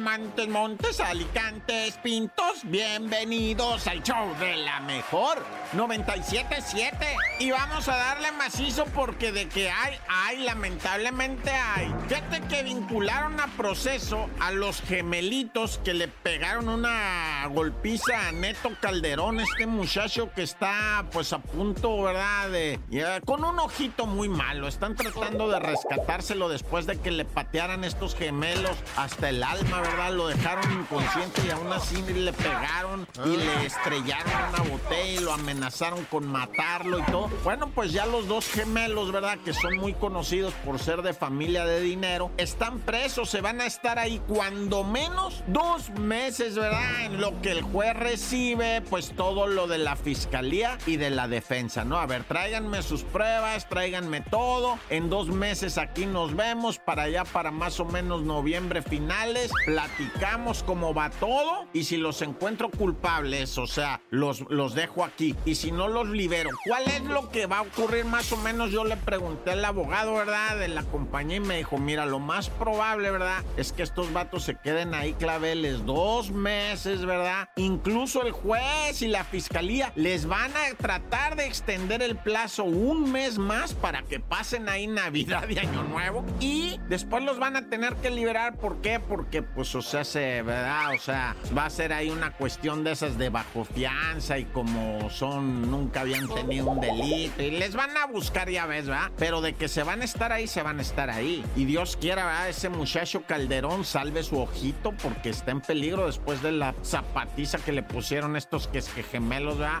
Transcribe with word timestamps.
Montes, 0.00 0.48
Montes, 0.48 0.98
Alicantes, 0.98 1.98
Pintos, 1.98 2.62
bienvenidos 2.64 3.86
al 3.86 4.02
show 4.02 4.34
de 4.38 4.56
la 4.56 4.80
mejor 4.80 5.44
977. 5.74 6.96
Y 7.38 7.50
vamos 7.50 7.86
a 7.88 7.96
darle 7.96 8.32
macizo 8.32 8.86
porque 8.86 9.30
de 9.30 9.46
que 9.48 9.70
hay, 9.70 9.98
hay, 10.08 10.38
lamentablemente 10.38 11.50
hay. 11.50 11.92
Fíjate 12.08 12.40
que 12.48 12.62
vincularon 12.62 13.38
a 13.40 13.46
proceso 13.48 14.28
a 14.40 14.50
los 14.52 14.80
gemelitos 14.80 15.78
que 15.84 15.92
le 15.92 16.08
pegaron 16.08 16.70
una 16.70 17.46
golpiza 17.48 18.28
a 18.28 18.32
Neto 18.32 18.70
Calderón, 18.80 19.40
este 19.40 19.66
muchacho 19.66 20.32
que 20.34 20.42
está 20.42 21.04
pues 21.12 21.32
a 21.34 21.40
punto, 21.40 22.02
¿verdad? 22.02 22.48
De, 22.50 22.80
con 23.26 23.44
un 23.44 23.58
ojito 23.58 24.06
muy 24.06 24.30
malo. 24.30 24.66
Están 24.66 24.96
tratando 24.96 25.48
de 25.48 25.60
rescatárselo 25.60 26.48
después 26.48 26.86
de 26.86 26.98
que 26.98 27.10
le 27.10 27.26
patearan 27.26 27.84
estos 27.84 28.14
gemelos 28.14 28.76
hasta 28.96 29.28
el 29.28 29.42
alma, 29.42 29.80
¿verdad? 29.80 29.89
Lo 30.10 30.26
dejaron 30.26 30.72
inconsciente 30.72 31.40
y 31.46 31.50
aún 31.50 31.72
así 31.72 32.02
le 32.02 32.32
pegaron 32.32 33.06
y 33.24 33.36
le 33.36 33.66
estrellaron 33.66 34.32
una 34.48 34.68
botella 34.68 35.04
y 35.04 35.18
lo 35.18 35.32
amenazaron 35.32 36.04
con 36.06 36.26
matarlo 36.26 36.98
y 36.98 37.02
todo. 37.02 37.28
Bueno, 37.44 37.70
pues 37.72 37.92
ya 37.92 38.06
los 38.06 38.26
dos 38.26 38.48
gemelos, 38.48 39.12
¿verdad? 39.12 39.38
Que 39.44 39.52
son 39.52 39.76
muy 39.76 39.94
conocidos 39.94 40.52
por 40.64 40.80
ser 40.80 41.02
de 41.02 41.14
familia 41.14 41.64
de 41.64 41.80
dinero, 41.80 42.32
están 42.38 42.80
presos, 42.80 43.30
se 43.30 43.40
van 43.40 43.60
a 43.60 43.66
estar 43.66 44.00
ahí 44.00 44.20
cuando 44.26 44.82
menos 44.82 45.44
dos 45.46 45.90
meses, 45.90 46.56
¿verdad? 46.56 47.04
En 47.04 47.20
lo 47.20 47.40
que 47.40 47.52
el 47.52 47.62
juez 47.62 47.94
recibe, 47.94 48.82
pues 48.82 49.12
todo 49.14 49.46
lo 49.46 49.68
de 49.68 49.78
la 49.78 49.94
fiscalía 49.94 50.76
y 50.86 50.96
de 50.96 51.10
la 51.10 51.28
defensa, 51.28 51.84
¿no? 51.84 51.98
A 51.98 52.06
ver, 52.06 52.24
tráiganme 52.24 52.82
sus 52.82 53.04
pruebas, 53.04 53.68
tráiganme 53.68 54.22
todo. 54.22 54.76
En 54.88 55.08
dos 55.08 55.28
meses 55.28 55.78
aquí 55.78 56.06
nos 56.06 56.34
vemos 56.34 56.78
para 56.78 57.04
allá, 57.04 57.24
para 57.24 57.52
más 57.52 57.78
o 57.78 57.84
menos 57.84 58.22
noviembre 58.22 58.82
finales. 58.82 59.52
Platicamos 59.80 60.62
cómo 60.62 60.92
va 60.92 61.08
todo 61.08 61.66
y 61.72 61.84
si 61.84 61.96
los 61.96 62.20
encuentro 62.20 62.70
culpables, 62.70 63.56
o 63.56 63.66
sea, 63.66 64.02
los, 64.10 64.42
los 64.50 64.74
dejo 64.74 65.04
aquí. 65.04 65.34
Y 65.46 65.54
si 65.54 65.72
no 65.72 65.88
los 65.88 66.06
libero, 66.06 66.50
¿cuál 66.66 66.86
es 66.88 67.02
lo 67.04 67.30
que 67.30 67.46
va 67.46 67.58
a 67.58 67.62
ocurrir 67.62 68.04
más 68.04 68.30
o 68.32 68.36
menos? 68.36 68.72
Yo 68.72 68.84
le 68.84 68.98
pregunté 68.98 69.52
al 69.52 69.64
abogado, 69.64 70.12
¿verdad? 70.14 70.58
De 70.58 70.68
la 70.68 70.82
compañía 70.82 71.38
y 71.38 71.40
me 71.40 71.56
dijo, 71.56 71.78
mira, 71.78 72.04
lo 72.04 72.18
más 72.18 72.50
probable, 72.50 73.10
¿verdad? 73.10 73.42
Es 73.56 73.72
que 73.72 73.82
estos 73.82 74.12
vatos 74.12 74.44
se 74.44 74.54
queden 74.56 74.92
ahí 74.92 75.14
claveles 75.14 75.86
dos 75.86 76.30
meses, 76.30 77.06
¿verdad? 77.06 77.48
Incluso 77.56 78.22
el 78.22 78.32
juez 78.32 79.00
y 79.00 79.08
la 79.08 79.24
fiscalía 79.24 79.94
les 79.96 80.26
van 80.26 80.52
a 80.56 80.74
tratar 80.76 81.36
de 81.36 81.46
extender 81.46 82.02
el 82.02 82.16
plazo 82.16 82.64
un 82.64 83.10
mes 83.10 83.38
más 83.38 83.72
para 83.72 84.02
que 84.02 84.20
pasen 84.20 84.68
ahí 84.68 84.86
Navidad 84.86 85.48
y 85.48 85.58
Año 85.58 85.84
Nuevo 85.84 86.22
y 86.38 86.78
después 86.90 87.24
los 87.24 87.38
van 87.38 87.56
a 87.56 87.70
tener 87.70 87.96
que 87.96 88.10
liberar. 88.10 88.56
¿Por 88.56 88.82
qué? 88.82 89.00
Porque, 89.00 89.42
pues, 89.42 89.69
o 89.74 89.82
sea, 89.82 90.04
se, 90.04 90.42
¿verdad? 90.42 90.94
O 90.94 90.98
sea, 90.98 91.36
va 91.56 91.66
a 91.66 91.70
ser 91.70 91.92
ahí 91.92 92.10
una 92.10 92.32
cuestión 92.32 92.84
de 92.84 92.92
esas 92.92 93.18
de 93.18 93.28
bajo 93.28 93.64
fianza 93.64 94.38
y 94.38 94.44
como 94.46 95.10
son, 95.10 95.70
nunca 95.70 96.00
habían 96.00 96.28
tenido 96.28 96.70
un 96.70 96.80
delito 96.80 97.42
y 97.42 97.50
les 97.52 97.74
van 97.74 97.96
a 97.96 98.06
buscar, 98.06 98.48
ya 98.50 98.66
ves, 98.66 98.86
¿verdad? 98.86 99.10
Pero 99.18 99.40
de 99.40 99.54
que 99.54 99.68
se 99.68 99.82
van 99.82 100.02
a 100.02 100.04
estar 100.04 100.32
ahí, 100.32 100.46
se 100.46 100.62
van 100.62 100.78
a 100.78 100.82
estar 100.82 101.10
ahí. 101.10 101.44
Y 101.56 101.64
Dios 101.64 101.96
quiera, 101.96 102.24
¿verdad? 102.26 102.48
Ese 102.48 102.68
muchacho 102.68 103.22
Calderón 103.26 103.84
salve 103.84 104.22
su 104.22 104.38
ojito 104.38 104.92
porque 105.02 105.30
está 105.30 105.50
en 105.52 105.60
peligro 105.60 106.06
después 106.06 106.42
de 106.42 106.52
la 106.52 106.74
zapatiza 106.84 107.58
que 107.58 107.72
le 107.72 107.82
pusieron 107.82 108.36
estos 108.36 108.68
que 108.68 108.78
es 108.78 108.88
que 108.88 109.02
gemelos, 109.02 109.58
¿verdad? 109.58 109.80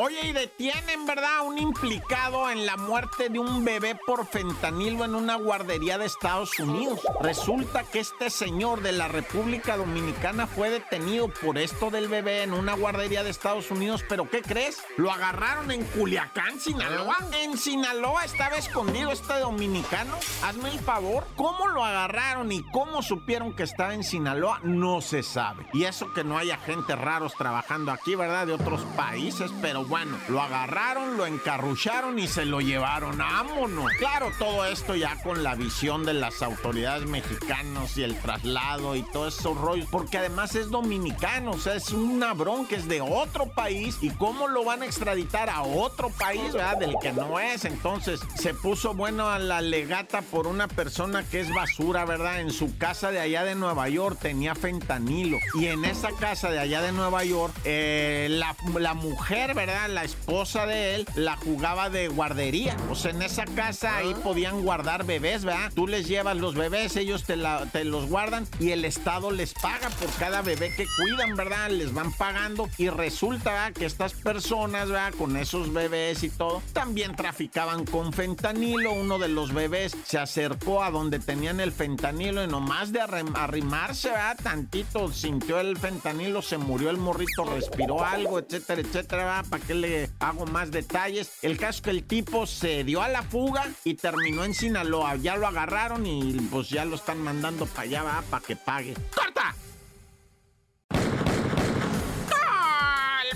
Oye, 0.00 0.28
y 0.28 0.32
detienen, 0.32 1.06
¿verdad? 1.06 1.44
Un 1.44 1.58
implicado 1.58 2.48
en 2.50 2.66
la 2.66 2.76
muerte 2.76 3.30
de 3.30 3.40
un 3.40 3.64
bebé 3.64 3.98
por 4.06 4.28
fentanilo 4.28 5.04
en 5.04 5.16
una 5.16 5.34
guardería 5.34 5.98
de 5.98 6.06
Estados 6.06 6.56
Unidos. 6.60 7.00
Resulta 7.20 7.82
que 7.82 7.98
este 7.98 8.30
señor 8.30 8.80
de 8.82 8.92
la 8.92 9.08
República 9.08 9.76
Dominicana 9.76 10.46
fue 10.46 10.70
detenido 10.70 11.26
por 11.42 11.58
esto 11.58 11.90
del 11.90 12.06
bebé 12.06 12.44
en 12.44 12.52
una 12.52 12.74
guardería 12.74 13.24
de 13.24 13.30
Estados 13.30 13.72
Unidos, 13.72 14.04
pero 14.08 14.30
¿qué 14.30 14.40
crees? 14.40 14.80
Lo 14.98 15.10
agarraron 15.10 15.72
en 15.72 15.82
Culiacán, 15.82 16.60
Sinaloa. 16.60 17.16
En 17.42 17.58
Sinaloa 17.58 18.24
estaba 18.24 18.56
escondido 18.56 19.10
este 19.10 19.34
dominicano. 19.40 20.14
Hazme 20.44 20.70
el 20.70 20.78
favor. 20.78 21.26
¿Cómo 21.34 21.66
lo 21.66 21.84
agarraron 21.84 22.52
y 22.52 22.62
cómo 22.70 23.02
supieron 23.02 23.52
que 23.52 23.64
estaba 23.64 23.94
en 23.94 24.04
Sinaloa? 24.04 24.60
No 24.62 25.00
se 25.00 25.24
sabe. 25.24 25.66
Y 25.72 25.86
eso 25.86 26.12
que 26.12 26.22
no 26.22 26.38
hay 26.38 26.52
agentes 26.52 26.96
raros 26.96 27.34
trabajando 27.34 27.90
aquí, 27.90 28.14
¿verdad? 28.14 28.46
De 28.46 28.52
otros 28.52 28.82
países, 28.96 29.50
pero 29.60 29.87
bueno, 29.88 30.18
lo 30.28 30.42
agarraron, 30.42 31.16
lo 31.16 31.24
encarrucharon 31.24 32.18
y 32.18 32.28
se 32.28 32.44
lo 32.44 32.60
llevaron. 32.60 33.16
¡Vámonos! 33.16 33.90
Claro, 33.98 34.30
todo 34.38 34.66
esto 34.66 34.94
ya 34.94 35.16
con 35.22 35.42
la 35.42 35.54
visión 35.54 36.04
de 36.04 36.12
las 36.12 36.42
autoridades 36.42 37.08
mexicanas 37.08 37.96
y 37.96 38.02
el 38.02 38.18
traslado 38.20 38.96
y 38.96 39.02
todos 39.02 39.38
esos 39.38 39.56
rollos, 39.56 39.88
porque 39.90 40.18
además 40.18 40.54
es 40.56 40.68
dominicano, 40.70 41.52
o 41.52 41.58
sea, 41.58 41.74
es 41.74 41.90
una 41.90 42.34
bronca, 42.34 42.76
es 42.76 42.86
de 42.86 43.00
otro 43.00 43.46
país 43.46 43.96
y 44.02 44.10
cómo 44.10 44.48
lo 44.48 44.62
van 44.62 44.82
a 44.82 44.86
extraditar 44.86 45.48
a 45.48 45.62
otro 45.62 46.10
país, 46.10 46.52
¿verdad? 46.52 46.76
Del 46.76 46.94
que 47.00 47.12
no 47.12 47.40
es. 47.40 47.64
Entonces 47.64 48.20
se 48.36 48.52
puso 48.52 48.92
bueno 48.94 49.30
a 49.30 49.38
la 49.38 49.62
legata 49.62 50.20
por 50.20 50.46
una 50.46 50.68
persona 50.68 51.24
que 51.24 51.40
es 51.40 51.52
basura, 51.54 52.04
¿verdad? 52.04 52.40
En 52.40 52.50
su 52.50 52.76
casa 52.76 53.10
de 53.10 53.20
allá 53.20 53.42
de 53.44 53.54
Nueva 53.54 53.88
York 53.88 54.18
tenía 54.20 54.54
fentanilo 54.54 55.38
y 55.54 55.66
en 55.66 55.86
esa 55.86 56.10
casa 56.12 56.50
de 56.50 56.58
allá 56.58 56.82
de 56.82 56.92
Nueva 56.92 57.24
York, 57.24 57.54
eh, 57.64 58.28
la 58.28 58.94
mujer, 58.94 59.54
¿verdad? 59.54 59.77
La 59.86 60.02
esposa 60.02 60.66
de 60.66 60.96
él, 60.96 61.06
la 61.14 61.36
jugaba 61.36 61.90
de 61.90 62.08
guardería. 62.08 62.76
O 62.90 62.94
sea, 62.94 63.12
en 63.12 63.22
esa 63.22 63.44
casa 63.44 63.98
ahí 63.98 64.14
ah. 64.16 64.20
podían 64.22 64.62
guardar 64.62 65.04
bebés, 65.04 65.44
¿verdad? 65.44 65.70
Tú 65.74 65.86
les 65.86 66.08
llevas 66.08 66.36
los 66.36 66.54
bebés, 66.54 66.96
ellos 66.96 67.24
te, 67.24 67.36
te 67.72 67.84
los 67.84 68.06
guardan 68.06 68.46
y 68.58 68.70
el 68.70 68.84
Estado 68.84 69.30
les 69.30 69.54
paga 69.54 69.90
por 69.90 70.10
cada 70.14 70.42
bebé 70.42 70.74
que 70.74 70.86
cuidan, 70.96 71.36
¿verdad? 71.36 71.70
Les 71.70 71.92
van 71.92 72.12
pagando 72.12 72.68
y 72.78 72.88
resulta 72.88 73.52
¿verdad? 73.52 73.72
que 73.72 73.84
estas 73.84 74.14
personas, 74.14 74.88
¿verdad? 74.88 75.14
Con 75.16 75.36
esos 75.36 75.72
bebés 75.72 76.22
y 76.22 76.30
todo, 76.30 76.62
también 76.72 77.14
traficaban 77.14 77.84
con 77.84 78.12
fentanilo. 78.12 78.92
Uno 78.92 79.18
de 79.18 79.28
los 79.28 79.52
bebés 79.52 79.96
se 80.04 80.18
acercó 80.18 80.82
a 80.82 80.90
donde 80.90 81.18
tenían 81.18 81.60
el 81.60 81.72
fentanilo 81.72 82.42
y 82.42 82.46
nomás 82.46 82.92
de 82.92 83.00
arrimarse, 83.00 84.08
¿verdad? 84.08 84.38
Tantito 84.42 85.12
sintió 85.12 85.60
el 85.60 85.76
fentanilo, 85.76 86.42
se 86.42 86.58
murió 86.58 86.90
el 86.90 86.96
morrito, 86.96 87.44
respiró 87.44 88.04
algo, 88.04 88.38
etcétera, 88.38 88.80
etcétera, 88.80 89.24
¿verdad? 89.24 89.44
¿Para 89.50 89.64
que 89.68 89.74
le 89.74 90.10
hago 90.18 90.46
más 90.46 90.70
detalles? 90.70 91.30
El 91.42 91.58
caso 91.58 91.76
es 91.76 91.80
que 91.82 91.90
el 91.90 92.04
tipo 92.04 92.46
se 92.46 92.84
dio 92.84 93.02
a 93.02 93.08
la 93.08 93.22
fuga 93.22 93.66
y 93.84 93.94
terminó 93.94 94.42
en 94.44 94.54
Sinaloa. 94.54 95.16
Ya 95.16 95.36
lo 95.36 95.46
agarraron 95.46 96.06
y 96.06 96.32
pues 96.50 96.70
ya 96.70 96.86
lo 96.86 96.96
están 96.96 97.18
mandando 97.22 97.66
para 97.66 97.82
allá, 97.82 98.02
¿verdad? 98.02 98.24
Para 98.30 98.46
que 98.46 98.56
pague. 98.56 98.94
¡Corta! 99.14 99.54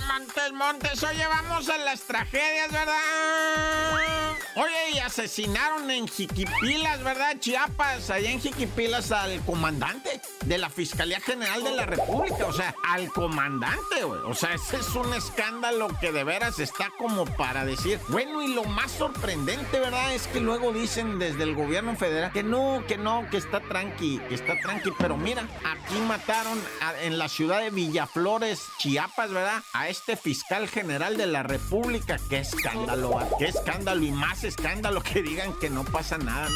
Montes, 0.09 0.53
Montes, 0.53 1.03
oye, 1.05 1.27
vamos 1.27 1.69
a 1.69 1.79
las 1.79 2.01
tragedias, 2.01 2.73
¿verdad? 2.73 4.42
Oye, 4.55 4.91
y 4.95 4.99
asesinaron 4.99 5.91
en 5.91 6.07
Jiquipilas, 6.07 7.03
¿verdad? 7.03 7.39
Chiapas, 7.39 8.11
allá 8.11 8.31
en 8.31 8.39
Jiquipilas 8.39 9.11
al 9.11 9.41
comandante 9.47 10.21
de 10.45 10.59
la 10.59 10.69
Fiscalía 10.69 11.21
General 11.21 11.65
de 11.65 11.71
la 11.75 11.87
República, 11.87 12.47
o 12.47 12.53
sea, 12.53 12.75
al 12.87 13.09
comandante, 13.09 14.05
güey. 14.05 14.21
O 14.27 14.35
sea, 14.35 14.53
ese 14.53 14.77
es 14.77 14.95
un 14.95 15.15
escándalo 15.15 15.89
que 16.01 16.13
de 16.13 16.25
veras 16.25 16.59
está 16.59 16.93
como 16.99 17.25
para 17.25 17.65
decir, 17.65 17.99
bueno, 18.09 18.43
y 18.43 18.53
lo 18.53 18.65
más 18.65 18.93
sorprendente, 18.93 19.81
¿verdad? 19.81 20.13
Es 20.15 20.27
que 20.27 20.41
luego 20.41 20.71
dicen 20.73 21.19
desde 21.19 21.45
el 21.45 21.55
gobierno 21.55 21.97
federal 21.97 22.31
que 22.33 22.43
no, 22.43 22.85
que 22.87 22.99
no, 22.99 23.27
que 23.31 23.39
está 23.39 23.61
tranqui, 23.61 24.19
que 24.29 24.35
está 24.35 24.61
tranqui, 24.61 24.91
pero 24.99 25.17
mira, 25.17 25.49
aquí 25.65 25.99
mataron 26.07 26.61
en 27.03 27.19
la 27.19 27.31
ciudad 27.31 27.61
de 27.61 27.71
Villaflores, 27.71 28.61
Chiapas, 28.79 29.33
¿verdad? 29.33 29.63
A 29.73 29.89
este 29.89 30.17
fiscal 30.17 30.69
general 30.69 31.17
de 31.17 31.27
la 31.27 31.43
República, 31.43 32.19
qué 32.29 32.41
escándalo, 32.41 33.19
qué 33.39 33.47
escándalo 33.47 34.03
y 34.03 34.13
más 34.13 34.42
escándalo 34.45 35.03
que 35.03 35.23
digan 35.23 35.53
que 35.61 35.71
no 35.71 35.85
pasa 35.85 36.19
nada. 36.19 36.49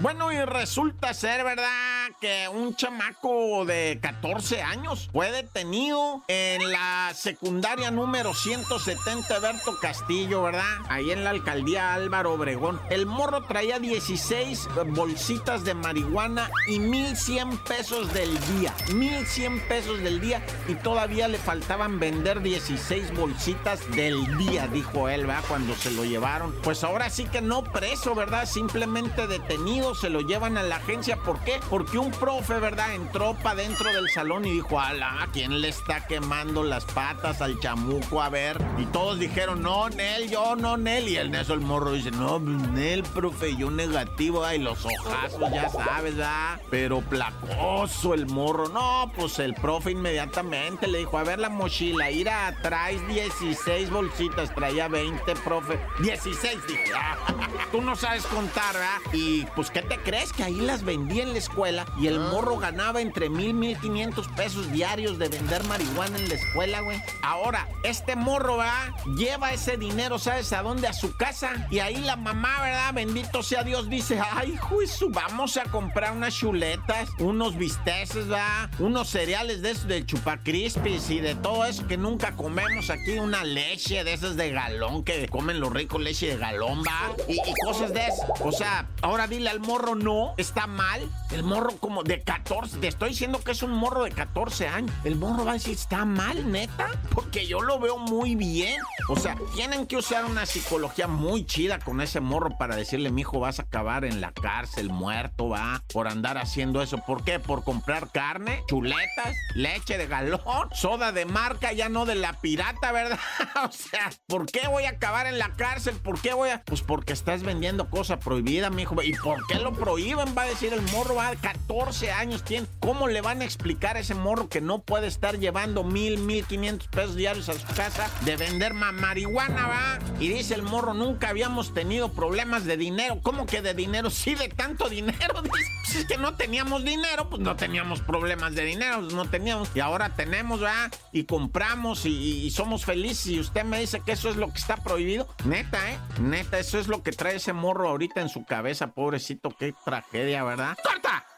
Bueno, 0.00 0.32
y 0.32 0.44
resulta 0.44 1.14
ser, 1.14 1.44
¿verdad? 1.44 1.91
Que 2.20 2.48
un 2.48 2.76
chamaco 2.76 3.64
de 3.64 3.98
14 4.00 4.62
años 4.62 5.08
fue 5.12 5.32
detenido 5.32 6.22
en 6.28 6.70
la 6.70 7.12
secundaria 7.14 7.90
número 7.90 8.32
170 8.32 9.38
Berto 9.40 9.78
Castillo, 9.80 10.42
¿verdad? 10.42 10.62
Ahí 10.88 11.10
en 11.10 11.24
la 11.24 11.30
alcaldía 11.30 11.94
Álvaro 11.94 12.34
Obregón. 12.34 12.80
El 12.90 13.06
morro 13.06 13.42
traía 13.44 13.80
16 13.80 14.68
bolsitas 14.88 15.64
de 15.64 15.74
marihuana 15.74 16.50
y 16.68 16.78
1100 16.78 17.58
pesos 17.64 18.12
del 18.12 18.38
día. 18.58 18.74
1100 18.94 19.60
pesos 19.66 20.00
del 20.00 20.20
día 20.20 20.44
y 20.68 20.74
todavía 20.74 21.26
le 21.28 21.38
faltaban 21.38 21.98
vender 21.98 22.42
16 22.42 23.16
bolsitas 23.16 23.80
del 23.96 24.36
día, 24.36 24.68
dijo 24.68 25.08
él, 25.08 25.26
¿verdad? 25.26 25.44
Cuando 25.48 25.74
se 25.74 25.90
lo 25.90 26.04
llevaron. 26.04 26.54
Pues 26.62 26.84
ahora 26.84 27.10
sí 27.10 27.24
que 27.24 27.40
no 27.40 27.64
preso, 27.64 28.14
¿verdad? 28.14 28.46
Simplemente 28.46 29.26
detenido 29.26 29.94
se 29.94 30.10
lo 30.10 30.20
llevan 30.20 30.56
a 30.56 30.62
la 30.62 30.76
agencia. 30.76 31.16
¿Por 31.16 31.40
qué? 31.40 31.60
Porque 31.68 32.01
un 32.02 32.10
profe, 32.10 32.58
¿verdad? 32.58 32.94
Entró 32.94 33.34
para 33.34 33.56
dentro 33.56 33.92
del 33.92 34.10
salón 34.10 34.44
y 34.44 34.50
dijo, 34.50 34.80
ala, 34.80 35.28
¿quién 35.32 35.60
le 35.60 35.68
está 35.68 36.06
quemando 36.06 36.64
las 36.64 36.84
patas 36.84 37.40
al 37.40 37.60
chamuco? 37.60 38.20
A 38.20 38.28
ver. 38.28 38.58
Y 38.78 38.86
todos 38.86 39.18
dijeron, 39.18 39.62
no, 39.62 39.88
Nel, 39.88 40.28
yo 40.28 40.56
no, 40.56 40.76
Nel. 40.76 41.08
Y 41.08 41.16
en 41.16 41.34
eso 41.34 41.54
el 41.54 41.60
morro 41.60 41.92
dice, 41.92 42.10
no, 42.10 42.40
Nel, 42.40 43.04
profe, 43.04 43.56
yo 43.56 43.70
negativo. 43.70 44.44
Ay, 44.44 44.58
los 44.58 44.84
ojazos, 44.84 45.50
ya 45.52 45.68
sabes, 45.68 46.16
¿verdad? 46.16 46.60
Pero 46.70 47.00
placoso 47.02 48.14
el 48.14 48.26
morro. 48.26 48.68
No, 48.68 49.12
pues 49.16 49.38
el 49.38 49.54
profe 49.54 49.92
inmediatamente 49.92 50.88
le 50.88 50.98
dijo, 50.98 51.18
a 51.18 51.22
ver 51.22 51.38
la 51.38 51.50
mochila, 51.50 52.10
ir 52.10 52.28
atrás 52.28 52.92
16 53.08 53.90
bolsitas, 53.90 54.52
traía 54.54 54.88
20, 54.88 55.34
profe. 55.36 55.78
16, 56.02 56.66
dije, 56.66 56.92
ah, 56.96 57.16
tú 57.72 57.80
no 57.80 57.94
sabes 57.94 58.26
contar, 58.26 58.74
¿verdad? 58.74 58.98
Y 59.12 59.46
pues, 59.54 59.70
¿qué 59.70 59.82
te 59.82 59.98
crees? 59.98 60.32
Que 60.32 60.42
ahí 60.42 60.60
las 60.60 60.82
vendía 60.82 61.22
en 61.22 61.32
la 61.32 61.38
escuela 61.38 61.81
y 61.98 62.06
el 62.06 62.18
morro 62.18 62.58
ganaba 62.58 63.00
entre 63.00 63.28
mil, 63.28 63.54
mil 63.54 63.78
quinientos 63.78 64.28
pesos 64.28 64.70
diarios 64.72 65.18
de 65.18 65.28
vender 65.28 65.64
marihuana 65.64 66.18
en 66.18 66.28
la 66.28 66.34
escuela, 66.34 66.80
güey. 66.80 67.02
Ahora, 67.22 67.68
este 67.82 68.16
morro, 68.16 68.58
¿verdad? 68.58 68.90
Lleva 69.16 69.52
ese 69.52 69.76
dinero, 69.76 70.18
¿sabes 70.18 70.52
a 70.52 70.62
dónde? 70.62 70.88
A 70.88 70.92
su 70.92 71.16
casa. 71.16 71.66
Y 71.70 71.78
ahí 71.78 71.96
la 71.96 72.16
mamá, 72.16 72.60
¿verdad? 72.62 72.94
Bendito 72.94 73.42
sea 73.42 73.62
Dios, 73.62 73.88
dice, 73.88 74.20
ay, 74.32 74.56
juicio, 74.56 75.08
vamos 75.10 75.56
a 75.56 75.64
comprar 75.64 76.12
unas 76.12 76.34
chuletas, 76.34 77.08
unos 77.18 77.56
bisteces, 77.56 78.28
¿verdad? 78.28 78.70
Unos 78.78 79.08
cereales 79.08 79.62
de 79.62 79.70
esos 79.72 79.88
de 79.88 80.04
chupacrispis 80.04 81.10
y 81.10 81.20
de 81.20 81.34
todo 81.34 81.64
eso 81.64 81.86
que 81.86 81.96
nunca 81.96 82.32
comemos 82.32 82.90
aquí. 82.90 83.18
Una 83.18 83.44
leche 83.44 84.04
de 84.04 84.12
esas 84.12 84.36
de 84.36 84.50
galón 84.50 85.04
que 85.04 85.28
comen 85.28 85.60
los 85.60 85.72
ricos, 85.72 86.00
leche 86.00 86.28
de 86.28 86.36
galón, 86.36 86.82
¿va? 86.82 87.14
Y, 87.28 87.34
y 87.34 87.54
cosas 87.64 87.92
de 87.92 88.06
eso. 88.06 88.26
O 88.40 88.52
sea, 88.52 88.88
ahora 89.02 89.26
dile 89.26 89.50
al 89.50 89.60
morro, 89.60 89.94
no, 89.94 90.34
está 90.36 90.66
mal. 90.66 91.00
El 91.30 91.42
morro 91.42 91.71
como 91.78 92.02
de 92.02 92.22
14, 92.22 92.78
te 92.78 92.88
estoy 92.88 93.10
diciendo 93.10 93.40
que 93.42 93.52
es 93.52 93.62
un 93.62 93.72
morro 93.72 94.04
de 94.04 94.10
14 94.10 94.68
años. 94.68 94.92
El 95.04 95.16
morro 95.16 95.44
va 95.44 95.52
a 95.52 95.54
decir, 95.54 95.74
está 95.74 96.04
mal, 96.04 96.50
neta, 96.50 96.88
porque 97.14 97.46
yo 97.46 97.60
lo 97.60 97.78
veo 97.78 97.98
muy 97.98 98.34
bien. 98.34 98.80
O 99.08 99.16
sea, 99.16 99.36
tienen 99.54 99.86
que 99.86 99.96
usar 99.96 100.24
una 100.24 100.46
psicología 100.46 101.08
muy 101.08 101.44
chida 101.44 101.78
con 101.78 102.00
ese 102.00 102.20
morro 102.20 102.56
para 102.58 102.76
decirle, 102.76 103.10
mijo, 103.10 103.40
vas 103.40 103.58
a 103.58 103.62
acabar 103.62 104.04
en 104.04 104.20
la 104.20 104.32
cárcel, 104.32 104.90
muerto, 104.90 105.48
va, 105.48 105.82
por 105.92 106.08
andar 106.08 106.38
haciendo 106.38 106.82
eso. 106.82 106.98
¿Por 106.98 107.24
qué? 107.24 107.38
Por 107.38 107.64
comprar 107.64 108.10
carne, 108.10 108.62
chuletas, 108.68 109.36
leche 109.54 109.98
de 109.98 110.06
galón, 110.06 110.40
soda 110.72 111.12
de 111.12 111.26
marca, 111.26 111.72
ya 111.72 111.88
no 111.88 112.06
de 112.06 112.14
la 112.14 112.34
pirata, 112.40 112.92
¿verdad? 112.92 113.18
o 113.64 113.72
sea, 113.72 114.10
¿por 114.26 114.46
qué 114.46 114.68
voy 114.68 114.84
a 114.84 114.90
acabar 114.90 115.26
en 115.26 115.38
la 115.38 115.50
cárcel? 115.56 115.96
¿Por 115.96 116.20
qué 116.20 116.32
voy 116.34 116.50
a...? 116.50 116.62
Pues 116.64 116.82
porque 116.82 117.12
estás 117.12 117.42
vendiendo 117.42 117.90
cosa 117.90 118.18
prohibida, 118.18 118.70
mijo. 118.70 119.02
¿Y 119.02 119.14
por 119.14 119.46
qué 119.46 119.56
lo 119.56 119.72
prohíben? 119.72 120.34
Va 120.36 120.42
a 120.42 120.46
decir 120.46 120.72
el 120.72 120.82
morro, 120.92 121.14
va, 121.16 121.32
14 121.66 122.12
años 122.12 122.44
tiene. 122.44 122.66
¿Cómo 122.80 123.08
le 123.08 123.20
van 123.20 123.40
a 123.40 123.44
explicar 123.44 123.96
a 123.96 124.00
ese 124.00 124.14
morro 124.14 124.48
que 124.48 124.60
no 124.60 124.80
puede 124.80 125.06
estar 125.06 125.38
llevando 125.38 125.84
mil, 125.84 126.18
mil 126.18 126.44
quinientos 126.44 126.88
pesos 126.88 127.16
diarios 127.16 127.48
a 127.48 127.54
su 127.54 127.66
casa 127.74 128.10
de 128.24 128.36
vender 128.36 128.74
marihuana, 128.74 129.68
va? 129.68 129.98
Y 130.20 130.28
dice 130.28 130.54
el 130.54 130.62
morro, 130.62 130.94
nunca 130.94 131.28
habíamos 131.28 131.72
tenido 131.72 132.12
problemas 132.12 132.64
de 132.64 132.76
dinero. 132.76 133.20
¿Cómo 133.22 133.46
que 133.46 133.62
de 133.62 133.74
dinero? 133.74 134.10
Sí, 134.10 134.34
de 134.34 134.48
tanto 134.48 134.88
dinero. 134.88 135.42
Dice, 135.42 135.50
pues 135.84 135.96
es 135.96 136.06
que 136.06 136.16
no 136.16 136.34
teníamos 136.36 136.84
dinero, 136.84 137.28
pues 137.28 137.42
no 137.42 137.56
teníamos 137.56 138.00
problemas 138.00 138.54
de 138.54 138.64
dinero, 138.64 139.00
pues 139.00 139.14
no 139.14 139.24
teníamos. 139.26 139.70
Y 139.74 139.80
ahora 139.80 140.10
tenemos, 140.14 140.62
va, 140.62 140.90
y 141.12 141.24
compramos 141.24 142.06
y, 142.06 142.50
somos 142.50 142.84
felices. 142.84 143.26
Y 143.26 143.40
usted 143.40 143.64
me 143.64 143.80
dice 143.80 144.00
que 144.00 144.12
eso 144.12 144.30
es 144.30 144.36
lo 144.36 144.48
que 144.52 144.58
está 144.58 144.76
prohibido. 144.76 145.28
Neta, 145.44 145.90
¿eh? 145.90 145.98
Neta, 146.20 146.58
eso 146.58 146.78
es 146.78 146.88
lo 146.88 147.02
que 147.02 147.12
trae 147.12 147.36
ese 147.36 147.52
morro 147.52 147.88
ahorita 147.88 148.20
en 148.20 148.28
su 148.28 148.44
cabeza, 148.44 148.88
pobrecito. 148.88 149.50
Qué 149.50 149.74
tragedia, 149.84 150.44
¿verdad? 150.44 150.76
¡Corta! 150.82 151.31